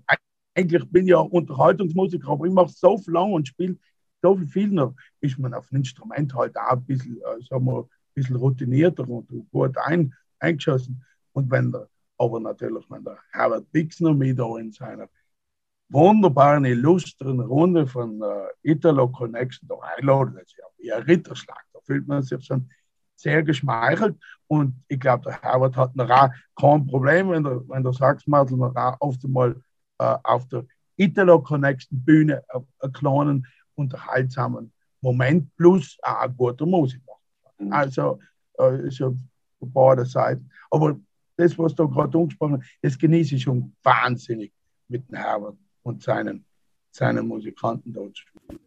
[0.54, 3.76] eigentlich bin ich ja Unterhaltungsmusiker, aber ich mache so viel lang und spiele
[4.22, 7.64] so viel, viel noch, ist man auf ein Instrument halt auch ein bisschen, äh, sagen
[7.66, 11.04] wir, ein bisschen routinierter und gut ein, eingeschossen.
[11.32, 15.08] Und wenn der, aber natürlich, wenn der Herbert Bixner mit da in seiner
[15.88, 21.64] wunderbaren, illustren Runde von äh, Italo Connection da einladen, das ist ja wie ein Ritterschlag,
[21.72, 22.70] da fühlt man sich schon
[23.22, 24.16] sehr geschmeichelt.
[24.48, 28.56] Und ich glaube, der Herbert hat noch auch kein Problem, wenn der, wenn der Sachsmadel
[28.56, 29.56] noch auch oft einmal
[29.98, 32.42] äh, auf der Italo Connection Bühne
[32.80, 37.66] einen kleinen unterhaltsamen Moment plus auch gute Musik machen.
[37.66, 37.72] Mhm.
[37.72, 38.20] Also
[38.58, 39.12] äh, ist ja
[39.58, 40.50] von beiden Seiten.
[40.70, 40.98] Aber
[41.36, 44.52] das, was du gerade angesprochen hast, das genieße ich schon wahnsinnig
[44.88, 46.44] mit dem Herbert und seinen,
[46.90, 48.60] seinen Musikanten dort spielen.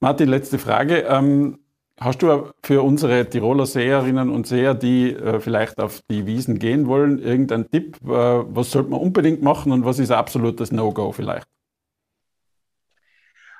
[0.00, 0.98] Martin, letzte Frage.
[0.98, 1.58] Ähm,
[2.00, 6.86] hast du für unsere Tiroler Seherinnen und Seher, die äh, vielleicht auf die Wiesen gehen
[6.86, 7.96] wollen, irgendeinen Tipp?
[8.04, 11.46] Äh, was sollte man unbedingt machen und was ist absolutes No-Go vielleicht?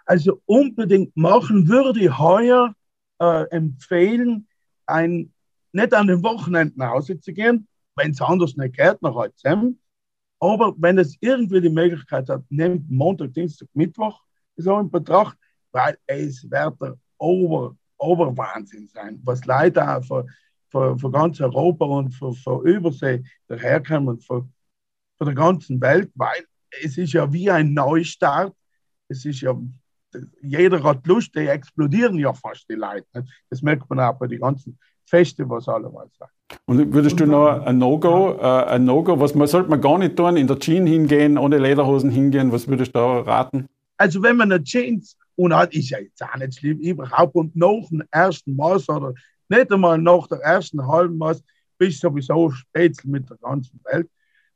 [0.05, 2.75] Also unbedingt machen würde ich heuer
[3.21, 4.47] äh, empfehlen,
[4.87, 5.33] ein,
[5.73, 9.37] nicht an den Wochenenden nach Hause zu gehen, wenn es anders nicht geht, noch halt
[9.39, 9.79] zusammen.
[10.41, 14.21] Aber wenn es irgendwie die Möglichkeit hat, nehmt Montag, Dienstag, Mittwoch
[14.57, 15.39] so in Betracht,
[15.71, 20.27] weil es wird der Ober, Oberwahnsinn sein, was Leute auch für,
[20.69, 24.49] für, für ganz Europa und für, für Übersee daherkommen, für,
[25.19, 26.45] für der ganzen Welt, weil
[26.83, 28.55] es ist ja wie ein Neustart.
[29.09, 29.55] Es ist ja
[30.43, 33.25] jeder hat Lust, die explodieren ja fast die Leute.
[33.51, 36.33] Das merkt man auch bei den ganzen Festivals alleweil sagen.
[36.67, 40.17] Und würdest du noch ein No-Go, äh, ein No-Go, was man sollte man gar nicht
[40.17, 43.69] tun, in der Jeans hingehen, ohne Lederhosen hingehen, was würdest du da raten?
[43.97, 47.55] Also wenn man eine Jeans und hat, ist ja jetzt auch nicht schlimm, überhaupt und
[47.57, 49.15] nach dem ersten Maß oder
[49.49, 51.43] nicht einmal nach der ersten halben Maß,
[51.79, 54.09] bist du sowieso Spätzle mit der ganzen Welt.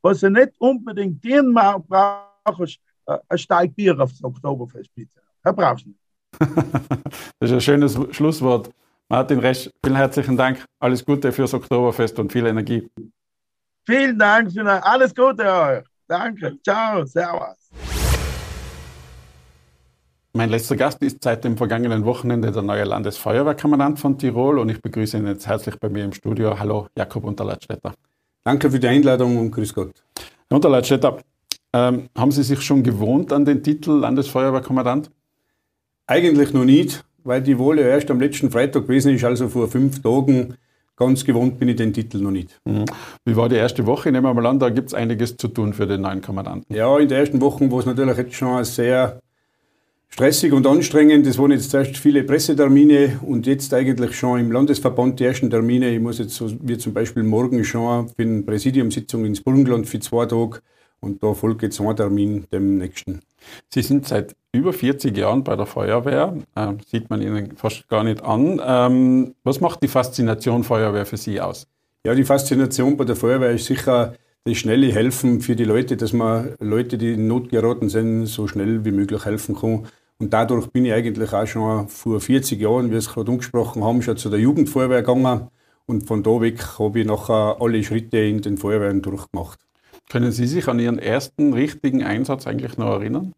[0.03, 5.21] Was du nicht unbedingt den brauchst, ist äh, ein Steig Bier auf das Oktoberfest, bitte.
[5.43, 6.01] Da brauchst du nicht.
[7.41, 8.71] das ist ein schönes Schlusswort.
[9.09, 10.65] Martin Resch, vielen herzlichen Dank.
[10.81, 12.89] Alles Gute fürs Oktoberfest und viel Energie.
[13.87, 15.85] Vielen Dank für alles Gute euch.
[16.09, 16.59] Danke.
[16.63, 17.05] Ciao.
[17.05, 17.86] Servus.
[20.37, 24.83] Mein letzter Gast ist seit dem vergangenen Wochenende der neue Landesfeuerwehrkommandant von Tirol und ich
[24.83, 26.59] begrüße ihn jetzt herzlich bei mir im Studio.
[26.59, 27.95] Hallo, Jakob Unterleitstädter.
[28.45, 29.95] Danke für die Einladung und grüß Gott.
[30.51, 31.17] Herr Unterleitstädter,
[31.73, 35.11] ähm, haben Sie sich schon gewohnt an den Titel Landesfeuerwehrkommandant?
[36.07, 40.03] Eigentlich noch nicht, weil die Wohle erst am letzten Freitag gewesen ist, also vor fünf
[40.03, 40.59] Tagen.
[40.97, 42.61] Ganz gewohnt bin ich den Titel noch nicht.
[42.67, 42.85] Mhm.
[43.25, 44.13] Wie war die erste Woche?
[44.13, 46.77] Nehmen wir mal an, da gibt es einiges zu tun für den neuen Kommandanten.
[46.77, 49.23] Ja, in der ersten Woche war es natürlich jetzt schon sehr
[50.17, 51.27] stressig und anstrengend.
[51.27, 55.91] Es waren jetzt zuerst viele Pressetermine und jetzt eigentlich schon im Landesverband die ersten Termine.
[55.91, 60.01] Ich muss jetzt so wie zum Beispiel morgen schon für eine Präsidiumssitzung ins Burgenland für
[60.01, 60.63] zwei Tage
[61.01, 63.21] und da folgt jetzt ein Termin dem nächsten.
[63.69, 68.03] Sie sind seit über 40 Jahren bei der Feuerwehr, äh, sieht man Ihnen fast gar
[68.03, 68.59] nicht an.
[68.65, 71.67] Ähm, was macht die Faszination Feuerwehr für Sie aus?
[72.07, 76.15] Ja, die Faszination bei der Feuerwehr ist sicher das schnelle Helfen für die Leute, dass
[76.15, 79.87] man Leute, die in Not geraten sind, so schnell wie möglich helfen kann.
[80.19, 83.85] Und dadurch bin ich eigentlich auch schon vor 40 Jahren, wie wir es gerade angesprochen
[83.85, 85.49] haben, schon zu der Jugendfeuerwehr gegangen.
[85.87, 89.61] Und von da weg habe ich nachher alle Schritte in den Feuerwehren durchgemacht.
[90.09, 93.35] Können Sie sich an Ihren ersten richtigen Einsatz eigentlich noch erinnern?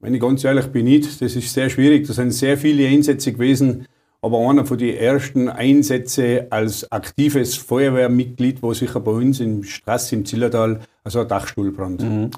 [0.00, 1.22] Wenn ich ganz ehrlich bin, nicht.
[1.22, 2.06] Das ist sehr schwierig.
[2.06, 3.86] Da sind sehr viele Einsätze gewesen.
[4.20, 10.12] Aber einer von den ersten Einsätzen als aktives Feuerwehrmitglied war sicher bei uns im Straß
[10.12, 12.02] im Zillertal, also ein Dachstuhlbrand.
[12.02, 12.30] Mhm.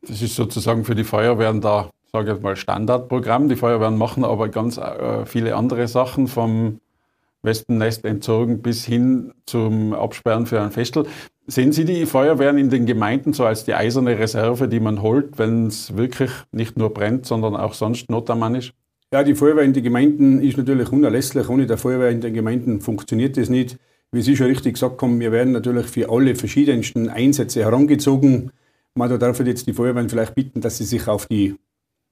[0.00, 3.48] Das ist sozusagen für die Feuerwehren da, sage ich mal, Standardprogramm.
[3.48, 6.80] Die Feuerwehren machen aber ganz äh, viele andere Sachen, vom
[7.42, 11.06] Wespennest entzogen bis hin zum Absperren für ein Festel.
[11.46, 15.38] Sehen Sie die Feuerwehren in den Gemeinden so als die eiserne Reserve, die man holt,
[15.38, 18.72] wenn es wirklich nicht nur brennt, sondern auch sonst Not am Mann ist?
[19.12, 21.48] Ja, die Feuerwehr in den Gemeinden ist natürlich unerlässlich.
[21.48, 23.78] Ohne der Feuerwehr in den Gemeinden funktioniert das nicht.
[24.12, 28.52] Wie Sie schon richtig gesagt haben, wir werden natürlich für alle verschiedensten Einsätze herangezogen.
[28.94, 31.56] Man darf jetzt die Feuerwehren vielleicht bitten, dass sie sich auf die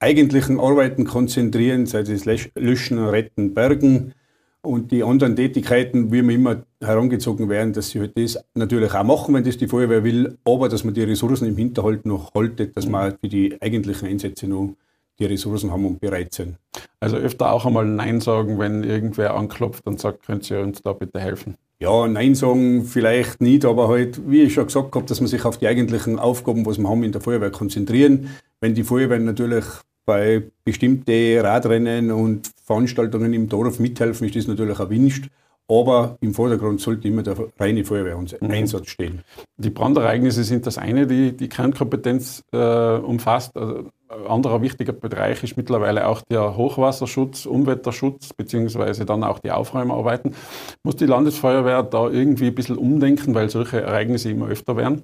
[0.00, 4.14] eigentlichen Arbeiten konzentrieren, sei es Löschen, Retten, Bergen
[4.62, 9.04] Und die anderen Tätigkeiten, wie wir immer herangezogen werden, dass sie halt das natürlich auch
[9.04, 12.76] machen, wenn das die Feuerwehr will, aber dass man die Ressourcen im Hinterhalt noch haltet,
[12.76, 14.74] dass man für die eigentlichen Einsätze noch
[15.20, 16.56] die Ressourcen haben und bereit sind.
[17.00, 20.92] Also öfter auch einmal Nein sagen, wenn irgendwer anklopft und sagt, könnt ihr uns da
[20.92, 21.56] bitte helfen?
[21.80, 25.44] Ja, Nein sagen vielleicht nicht, aber halt, wie ich schon gesagt habe, dass man sich
[25.44, 28.30] auf die eigentlichen Aufgaben, was wir haben in der Feuerwehr, konzentrieren.
[28.60, 29.64] Wenn die Feuerwehr natürlich
[30.08, 35.28] bei bestimmten Radrennen und Veranstaltungen im Dorf mithelfen, ist das natürlich erwünscht.
[35.70, 38.86] Aber im Vordergrund sollte immer der reine Feuerwehreinsatz mhm.
[38.86, 39.22] stehen.
[39.58, 43.54] Die Brandereignisse sind das eine, die die Kernkompetenz äh, umfasst.
[43.54, 49.50] Also ein anderer wichtiger Bereich ist mittlerweile auch der Hochwasserschutz, Umwetterschutz, beziehungsweise dann auch die
[49.50, 50.34] Aufräumarbeiten.
[50.84, 55.02] Muss die Landesfeuerwehr da irgendwie ein bisschen umdenken, weil solche Ereignisse immer öfter werden?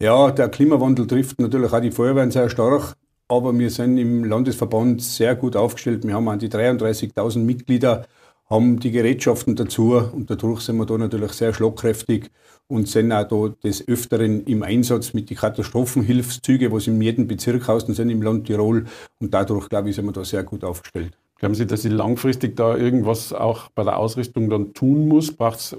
[0.00, 2.96] Ja, der Klimawandel trifft natürlich auch die Feuerwehren sehr stark,
[3.32, 6.06] aber wir sind im Landesverband sehr gut aufgestellt.
[6.06, 8.06] Wir haben an die 33.000 Mitglieder
[8.50, 12.30] haben die Gerätschaften dazu und dadurch sind wir da natürlich sehr schlagkräftig
[12.68, 17.66] und sind auch da des Öfteren im Einsatz mit den Katastrophenhilfszügen, was in jedem Bezirk
[17.66, 18.84] hausen sind im Land Tirol
[19.18, 21.16] und dadurch, glaube ich, sind wir da sehr gut aufgestellt.
[21.38, 25.34] Glauben Sie, dass Sie langfristig da irgendwas auch bei der Ausrüstung dann tun muss?
[25.34, 25.76] Braucht es,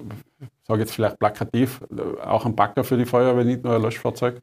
[0.67, 1.81] sage jetzt vielleicht plakativ,
[2.25, 4.41] auch einen Backer für die Feuerwehr, nicht nur ein Löschfahrzeug?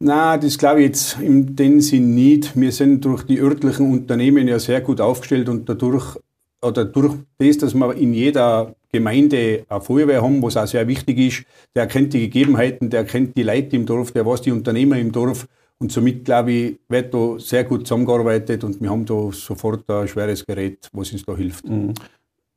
[0.00, 2.58] Na, das glaube ich jetzt in dem Sinn nicht.
[2.58, 6.16] Wir sind durch die örtlichen Unternehmen ja sehr gut aufgestellt und dadurch
[6.62, 11.18] oder durch das, dass wir in jeder Gemeinde eine Feuerwehr haben, was auch sehr wichtig
[11.18, 14.98] ist, der kennt die Gegebenheiten, der kennt die Leute im Dorf, der weiß die Unternehmer
[14.98, 15.46] im Dorf.
[15.78, 20.08] Und somit, glaube ich, wird da sehr gut zusammengearbeitet und wir haben da sofort ein
[20.08, 21.68] schweres Gerät, was uns da hilft.
[21.68, 21.92] Mhm.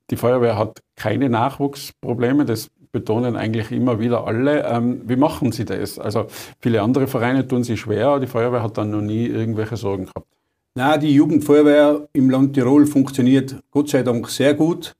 [0.09, 4.65] Die Feuerwehr hat keine Nachwuchsprobleme, das betonen eigentlich immer wieder alle.
[4.65, 5.99] Ähm, wie machen Sie das?
[5.99, 6.25] Also
[6.59, 10.25] viele andere Vereine tun sich schwer, die Feuerwehr hat dann noch nie irgendwelche Sorgen gehabt.
[10.73, 14.95] Na, die Jugendfeuerwehr im Land Tirol funktioniert Gott sei Dank sehr gut.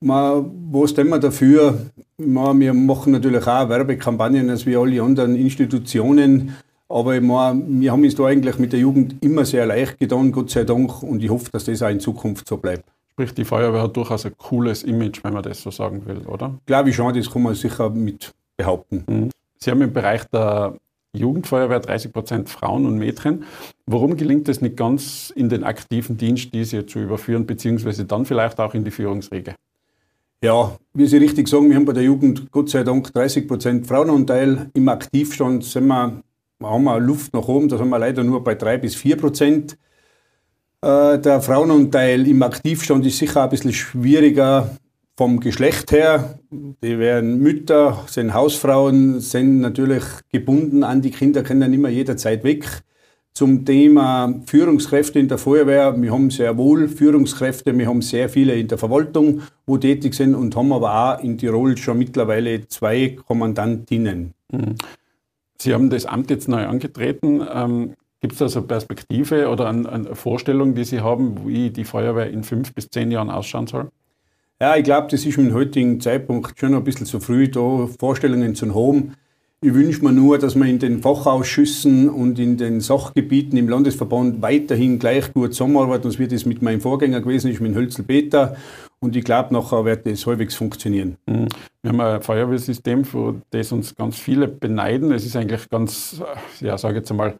[0.00, 1.78] Man, was tun wir dafür?
[2.16, 6.54] Man, wir machen natürlich auch Werbekampagnen als wie alle anderen Institutionen.
[6.88, 10.50] Aber meine, wir haben es da eigentlich mit der Jugend immer sehr leicht getan, Gott
[10.50, 11.02] sei Dank.
[11.02, 12.84] Und ich hoffe, dass das auch in Zukunft so bleibt.
[13.18, 16.56] Sprich, die Feuerwehr hat durchaus ein cooles Image, wenn man das so sagen will, oder?
[16.66, 19.02] Glaube ich schon, das kann man sicher mit behaupten.
[19.08, 19.30] Mhm.
[19.56, 20.76] Sie haben im Bereich der
[21.12, 23.42] Jugendfeuerwehr 30 Prozent Frauen und Mädchen.
[23.86, 28.60] Warum gelingt es nicht ganz in den aktiven Dienst, diese zu überführen, beziehungsweise dann vielleicht
[28.60, 29.56] auch in die Führungsriege?
[30.40, 33.88] Ja, wie Sie richtig sagen, wir haben bei der Jugend Gott sei Dank 30 Prozent
[33.88, 34.70] Frauenanteil.
[34.74, 36.22] Im Aktivstand sind wir,
[36.62, 39.76] haben wir Luft nach oben, da sind wir leider nur bei 3 bis 4 Prozent.
[40.80, 44.70] Äh, der Frauenanteil im Aktivstand ist sicher ein bisschen schwieriger
[45.16, 51.60] vom Geschlecht her, die werden Mütter, sind Hausfrauen, sind natürlich gebunden an die Kinder, können
[51.60, 52.82] dann immer jederzeit weg.
[53.32, 58.54] Zum Thema Führungskräfte in der Feuerwehr, wir haben sehr wohl Führungskräfte, wir haben sehr viele
[58.54, 63.16] in der Verwaltung, wo tätig sind und haben aber auch in Tirol schon mittlerweile zwei
[63.26, 64.34] Kommandantinnen.
[64.52, 64.76] Mhm.
[65.60, 67.96] Sie haben das Amt jetzt neu angetreten.
[68.20, 71.84] Gibt es da so eine Perspektive oder eine, eine Vorstellung, die Sie haben, wie die
[71.84, 73.90] Feuerwehr in fünf bis zehn Jahren ausschauen soll?
[74.60, 77.88] Ja, ich glaube, das ist mit dem heutigen Zeitpunkt schon ein bisschen zu früh, da
[77.98, 79.14] Vorstellungen zu haben.
[79.60, 84.42] Ich wünsche mir nur, dass wir in den Fachausschüssen und in den Sachgebieten im Landesverband
[84.42, 88.56] weiterhin gleich gut zusammenarbeiten, so wie das mit meinem Vorgänger gewesen ist, mit Hölzel Peter.
[89.00, 91.16] Und ich glaube, nachher wird das halbwegs funktionieren.
[91.26, 91.48] Mhm.
[91.82, 95.12] Wir haben ein Feuerwehrsystem, für das uns ganz viele beneiden.
[95.12, 96.20] Es ist eigentlich ganz,
[96.60, 97.38] ja, sage jetzt einmal,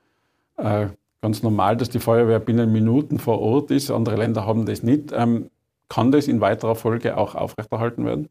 [0.58, 3.90] ganz normal, dass die Feuerwehr binnen Minuten vor Ort ist.
[3.90, 5.12] Andere Länder haben das nicht.
[5.12, 5.50] Ähm,
[5.88, 8.28] kann das in weiterer Folge auch aufrechterhalten werden?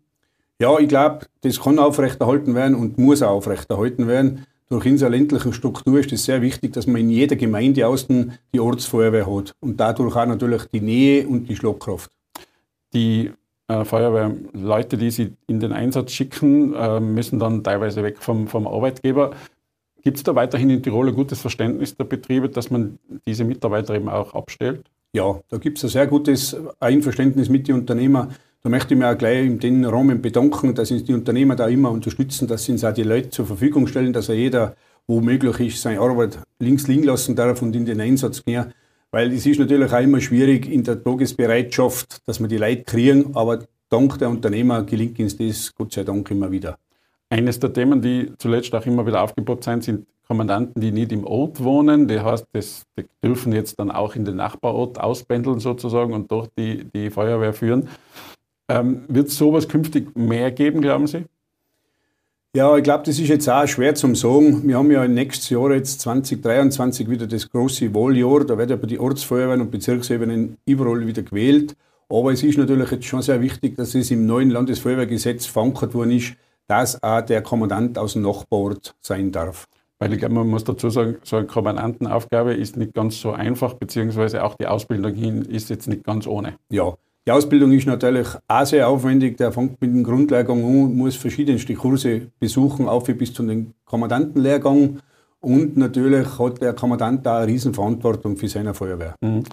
[0.59, 4.45] Ja, ich glaube, das kann aufrechterhalten werden und muss auch aufrechterhalten werden.
[4.69, 8.59] Durch unsere ländliche Struktur ist es sehr wichtig, dass man in jeder Gemeinde außen die
[8.59, 12.11] Ortsfeuerwehr hat und dadurch auch natürlich die Nähe und die Schlagkraft.
[12.93, 13.31] Die
[13.67, 18.67] äh, Feuerwehrleute, die sie in den Einsatz schicken, äh, müssen dann teilweise weg vom, vom
[18.67, 19.31] Arbeitgeber.
[20.03, 23.95] Gibt es da weiterhin in Tirol ein gutes Verständnis der Betriebe, dass man diese Mitarbeiter
[23.95, 24.85] eben auch abstellt?
[25.13, 28.35] Ja, da gibt es ein sehr gutes Einverständnis mit den Unternehmern.
[28.63, 31.67] Da möchte ich mich auch gleich in den Rahmen bedanken, dass uns die Unternehmer da
[31.67, 34.75] immer unterstützen, dass sie uns auch die Leute zur Verfügung stellen, dass auch jeder,
[35.07, 38.73] wo möglich ist, seine Arbeit links liegen lassen darf und in den Einsatz gehen.
[39.11, 43.35] Weil es ist natürlich auch immer schwierig in der Tagesbereitschaft, dass wir die Leute kriegen,
[43.35, 46.77] aber dank der Unternehmer gelingt uns das Gott sei Dank immer wieder.
[47.29, 51.25] Eines der Themen, die zuletzt auch immer wieder aufgebaut sind, sind Kommandanten, die nicht im
[51.25, 52.07] Ort wohnen.
[52.07, 56.51] Das heißt, das, die dürfen jetzt dann auch in den Nachbarort auspendeln sozusagen und dort
[56.57, 57.87] die, die Feuerwehr führen.
[58.69, 61.25] Ähm, Wird es sowas künftig mehr geben, glauben Sie?
[62.55, 64.67] Ja, ich glaube, das ist jetzt auch schwer zum sagen.
[64.67, 68.45] Wir haben ja nächstes Jahr jetzt 2023 wieder das große Wahljahr.
[68.45, 71.75] Da werden aber die Ortsfeuerwehren und Bezirksebenen überall wieder gewählt.
[72.09, 76.11] Aber es ist natürlich jetzt schon sehr wichtig, dass es im neuen Landesfeuerwehrgesetz verankert worden
[76.11, 76.35] ist,
[76.67, 79.67] dass auch der Kommandant aus dem Nachbarort sein darf.
[79.99, 83.73] Weil ich glaube, man muss dazu sagen, so eine Kommandantenaufgabe ist nicht ganz so einfach,
[83.73, 86.53] beziehungsweise auch die Ausbildung hin ist jetzt nicht ganz ohne.
[86.69, 86.93] Ja,
[87.25, 89.37] die Ausbildung ist natürlich auch sehr aufwendig.
[89.37, 94.99] Der fängt mit dem Grundlehrgang an, muss verschiedenste Kurse besuchen, auch bis zu den Kommandantenlehrgang.
[95.41, 99.15] Und natürlich hat der Kommandant da eine Riesenverantwortung für seine Feuerwehr.
[99.21, 99.43] Mhm.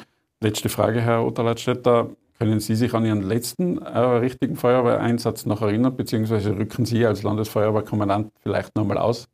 [0.40, 2.10] Letzte Frage, Herr Otterleitstädter.
[2.38, 7.22] Können Sie sich an Ihren letzten äh, richtigen Feuerwehreinsatz noch erinnern, beziehungsweise rücken Sie als
[7.22, 9.28] Landesfeuerwehrkommandant vielleicht nochmal aus?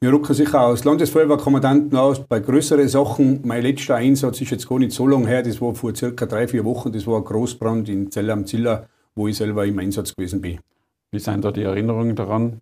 [0.00, 3.40] Wir rücken sicher als Landesfeuerwehrkommandanten aus bei größeren Sachen.
[3.44, 6.46] Mein letzter Einsatz ist jetzt gar nicht so lange her, das war vor circa drei,
[6.48, 10.14] vier Wochen, das war ein Großbrand in Zell am Ziller, wo ich selber im Einsatz
[10.14, 10.58] gewesen bin.
[11.12, 12.60] Wie sind da die Erinnerungen daran?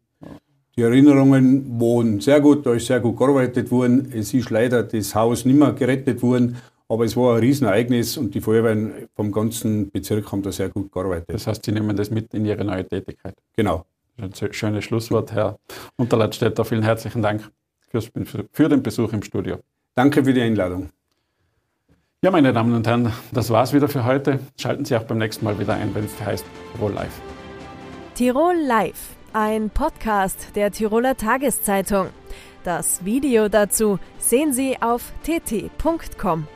[0.77, 4.13] Die Erinnerungen waren sehr gut, da ist sehr gut gearbeitet worden.
[4.15, 6.57] Es ist leider das Haus nicht mehr gerettet worden,
[6.89, 10.93] aber es war ein Riesenereignis und die Feuerwehren vom ganzen Bezirk haben da sehr gut
[10.93, 11.31] gearbeitet.
[11.33, 13.35] Das heißt, Sie nehmen das mit in Ihre neue Tätigkeit.
[13.57, 13.85] Genau.
[14.17, 15.59] Das ist ein schönes Schlusswort, Herr
[15.97, 16.65] Unterleitstädter.
[16.65, 17.51] Vielen herzlichen Dank
[18.53, 19.59] für den Besuch im Studio.
[19.95, 20.91] Danke für die Einladung.
[22.23, 24.41] Ja, meine Damen und Herren, das war's wieder für heute.
[24.59, 27.21] Schalten Sie auch beim nächsten Mal wieder ein, wenn es heißt Tirol Live.
[28.15, 32.09] Tirol Live, ein Podcast der Tiroler Tageszeitung.
[32.63, 36.49] Das Video dazu sehen Sie auf tt.com.